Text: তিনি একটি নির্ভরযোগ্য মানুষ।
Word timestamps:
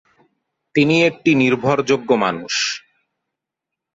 তিনি 0.75 0.95
একটি 1.03 1.31
নির্ভরযোগ্য 1.35 2.09
মানুষ। 2.15 2.53